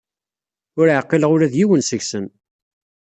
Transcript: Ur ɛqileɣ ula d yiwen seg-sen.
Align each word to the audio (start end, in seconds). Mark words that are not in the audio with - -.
Ur 0.79 0.87
ɛqileɣ 0.99 1.31
ula 1.35 1.51
d 1.53 1.55
yiwen 1.59 1.83
seg-sen. 1.89 2.25